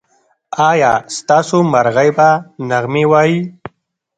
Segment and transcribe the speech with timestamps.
[0.69, 2.29] ایا ستاسو مرغۍ به
[2.69, 3.37] نغمې وايي؟